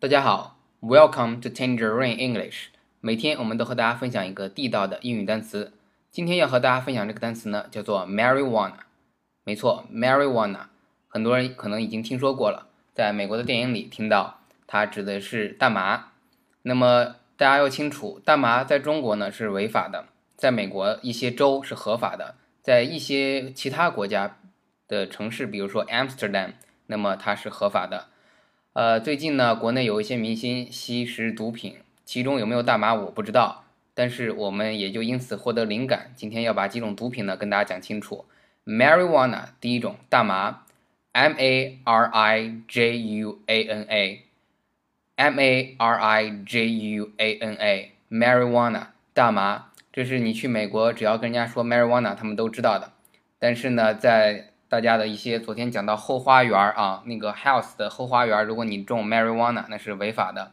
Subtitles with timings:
[0.00, 2.66] 大家好，Welcome to Tangerine English。
[3.00, 5.72] 每天我们都和大家分享一个地道的英语单词。
[6.12, 8.74] 今天要和大家分享这个单词呢，叫做 marijuana。
[9.42, 10.66] 没错，marijuana，
[11.08, 14.38] 很多人可能已经听说过了，在美国的电影里听到，
[14.68, 16.12] 它指的是大麻。
[16.62, 20.04] 那么大家要清楚，大麻在中国呢是违法的，
[20.36, 24.38] 在美国一些州是合法的，在一些其他国家
[24.86, 26.52] 的城市，比如说 Amsterdam，
[26.86, 28.06] 那么它是合法的。
[28.78, 38.24] 呃，最近呢，国内有一些明星吸食毒品，其中有没有大麻我不知道，但是我们也就因此获得灵感，今天要把几种毒品呢跟大家讲清楚。
[38.64, 40.62] Marijuana 第一种大麻
[41.10, 47.54] ，M A R I J U A N A，M A R I J U A N
[47.56, 52.92] A，Marijuana 大麻，这是你去美国只要跟人家说 Marijuana，他们都知道的。
[53.40, 60.52] 但是呢，在大家的一些昨天讲到后花园啊，那个 house 的后花园，如果你种 marijuana，那是违法的。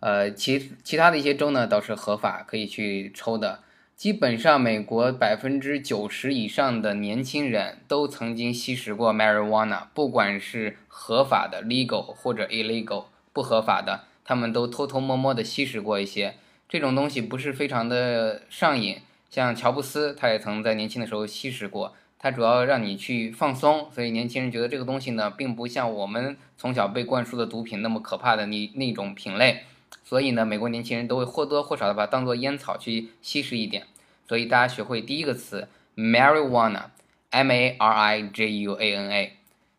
[0.00, 3.60] 呃，其其他的一些州呢倒是合法，可以去抽的。
[3.96, 16.34] 基本上美国百分之九十以上的年轻人都曾经吸食过 marijuana，不管是合法的 legal 或者 illegal 不合法的，他们都偷偷摸摸的吸食过一些。
[16.68, 21.94] 这种东西不是非常的上瘾，像乔布斯他也曾在年轻的时候吸食过。
[22.22, 29.64] 它主要让你去放松，所以年轻人觉得这个东西呢，并不像我们从小被灌输的毒品那么可怕的那那种品类，
[30.04, 33.86] 所以呢，美国年轻人都会或多或少的把它当做烟草去吸食一点。
[34.28, 39.32] 所以大家学会第一个词 marijuana，m a r i j u a n a。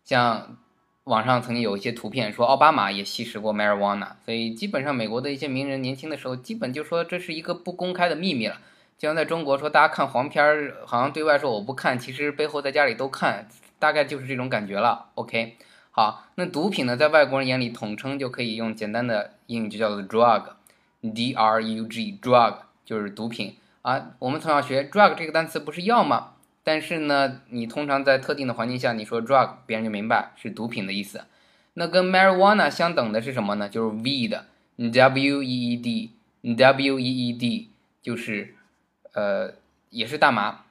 [0.03, 0.58] 像
[1.03, 8.59] 网上曾经有一些图片说奥巴马也吸食过 marijuana，所以基本上美国的一些名人年轻的时候，基本就说这是一个不公开的秘密了。
[9.02, 13.47] 就像在中国说，大家看黄片儿，好像对外说我不看，其实背后在家里都看，
[13.80, 15.08] 大概就是这种感觉了。
[15.16, 15.58] OK，
[15.89, 24.11] 好，那毒品呢，在外国人眼里统称就可以用简单的英语就叫做 drug，d r u g，drug 就是毒品啊。
[24.19, 26.33] 我们从小学 drug 这个单词不是药吗？
[26.64, 31.21] 但是呢，你通常在特定的环境下，你说 drug，别人就明白是毒品的意思。
[31.73, 33.67] 那跟 marijuana 相等的是什么呢？
[33.67, 37.71] 就是 weed，w e e d，w e e d
[38.03, 38.53] 就是。
[39.14, 39.54] 呃，
[39.89, 40.64] 也是大麻，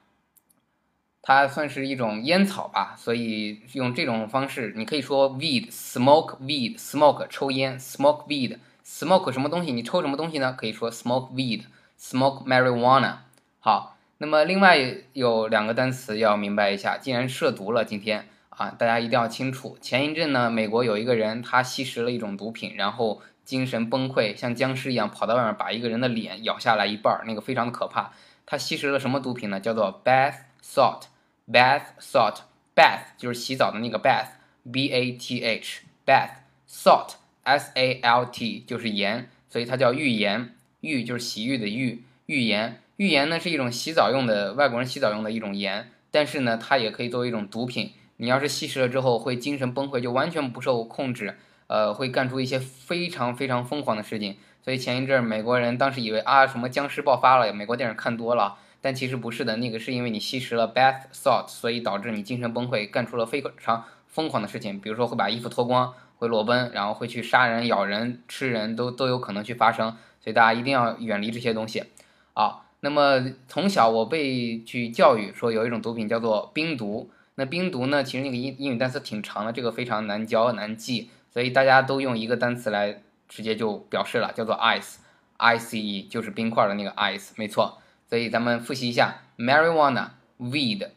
[1.21, 9.71] 它算是一种烟草吧，所以用这种方式，你可以说 weed，smoke weed，smoke 抽烟，smoke weed，smoke 什么东西？
[9.71, 10.55] 你抽什么东西呢？
[10.57, 13.17] 可以说 smoke weed，smoke marijuana。
[13.59, 14.79] 好，那么另外
[15.13, 19.77] 有两个单词要明白一下，既然涉毒了，今天啊，大家一定要清楚。
[19.79, 28.11] 前一阵呢，美国有一个人他吸食了一种毒品，然后精神崩溃，像僵尸一样跑到外面把一个人的脸咬下来一半儿，那个非常的可怕。
[28.45, 29.59] 他吸食了什么毒品呢？
[29.59, 36.31] 叫做 bath salt，bath salt，bath 就是洗澡的那个 bath，b a t h，bath
[36.69, 47.93] salt，s a l t 就是盐，所以它叫浴盐，浴就是洗浴的浴，浴盐，浴盐呢是一种洗澡用的，外国人洗澡用的一种盐，但是呢，它也可以作为一种毒品。
[48.17, 51.39] 你要是吸食了之后会精神崩溃，就完全不受控制，
[51.71, 54.35] 呃，会干出一些非常非常疯狂的事情。
[54.61, 71.85] 所以前一阵美国人当时以为啊什么僵尸爆发了，美国电影看多了，但其实不是的，那个是因为你吸食了 bath salt，所以导致你精神崩溃，干出了非常疯狂的事情，比如说会把衣服脱光，会裸奔，然后会去杀人、咬人、吃人都都有可能去发生，所以大家一定要远离这些东西
[72.33, 72.63] 啊。
[72.81, 83.01] 那么从小我被去教育说有一种毒品叫做冰毒，那冰毒呢，其实那个英英语单词挺长的，这个非常难教难记，所以大家都用一个单词来。
[83.33, 87.77] 直接就表示了，叫做 ice，i c e 就是冰块的那个 ice，没错。
[88.09, 90.89] 所以咱们复习一下，marijuana，weed，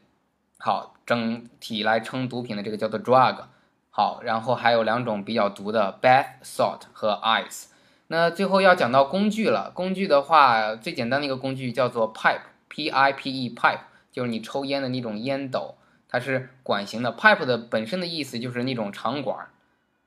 [0.59, 3.45] 好，整体来称毒品的这个叫做 drug，
[3.89, 7.67] 好，然后还有两种比较毒的 bath salt 和 ice。
[8.09, 15.77] 那最后要讲到工具了，工具的话，最简单的一个工具叫做 pipe，p i p e，pipe 就是你抽烟的那种烟斗，
[16.09, 17.13] 它是管型的。
[17.13, 19.51] pipe 的本身的意思就是那种长管儿。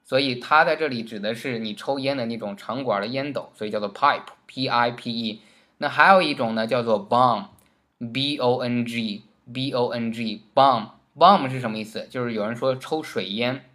[0.07, 5.41] 所以它在这里指的是你抽烟的那种长管的烟斗，所以叫做 pipe，p i p e。
[5.79, 12.07] 那还有一种呢，叫做 bong，b o n g，b o n g，bong，bong 是什么意思？
[12.09, 13.65] 就是有人说抽水烟，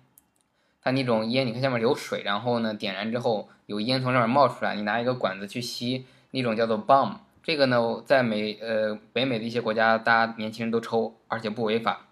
[0.81, 7.17] 它那种烟，你看下面有水，然后呢点燃之后有烟从上面冒出来，你拿一个管子去吸，那种叫做 bong。
[7.43, 12.07] 这个呢，在美呃北美的一些国家，大家年轻人都抽，而且不违法。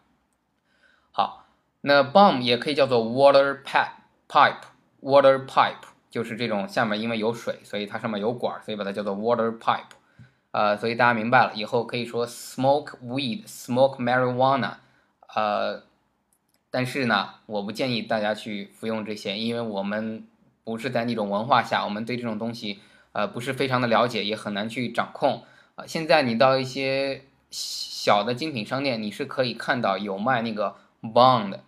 [1.10, 1.46] 好，
[1.80, 3.92] 那 bong 也可以叫做 water pipe。
[4.30, 4.62] Pipe
[5.02, 9.96] water pipe 就是这种下面因为有水，所以它上面有管，所以把它叫做 water pipe。
[10.52, 14.74] 呃，所以大家明白了，以后可以说 smoke weed，smoke marijuana。
[15.34, 15.82] 呃，
[16.70, 20.24] 但是呢，我不建议大家去服用这些，因为我们
[20.64, 20.78] 不。
[20.78, 22.78] 是在那种文化下，我们对这种东西
[23.12, 25.42] 呃不是非常的了解，也很难去掌控
[25.74, 25.84] 啊。
[25.84, 31.58] 现在你到一些小的精品商店，你是可以看到有卖那个 bond，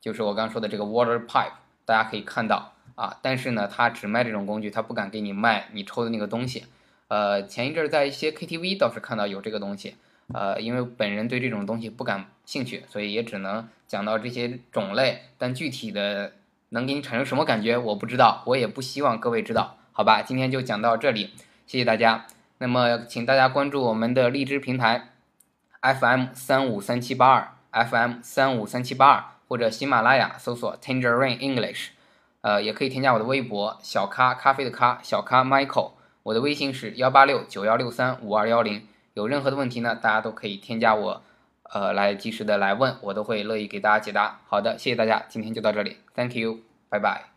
[0.00, 3.18] 就是我刚说的这个 water pipe，大家可以看到啊。
[3.22, 6.66] 但是呢，他只卖这种工具，他不敢给你卖你抽的那个东西。
[7.08, 9.96] 呃，前一阵在一些 KTV 倒是看到有这个东西。
[10.32, 15.24] 呃，因为本人对这种东西不感兴趣，所以也只能讲到这些种类。
[15.36, 16.32] 但具体的
[16.70, 20.22] 能给你产生什么感觉，我不知道，我也不希望各位知道，好吧？
[20.22, 21.30] 今天就讲到这里，
[21.66, 22.26] 谢谢大家。
[22.58, 25.10] 那么，请大家关注我们的荔枝平台
[25.82, 31.88] FM 三五三七八二 FM 三五三七八二，或者喜马拉雅搜索 Tangerine English，
[32.40, 35.90] 呃，也可以添加我的微博小咖咖啡的咖小咖 Michael，
[36.22, 38.86] 我的微信是幺八六九幺六三五二幺零。
[39.12, 41.22] 有任何的问题呢，大家都可以添加我，
[41.64, 44.40] 呃，来及时的来问，我都会乐意给大家解答。
[44.48, 47.31] 好的，谢谢大家，今天就到这里，Thank you，拜拜。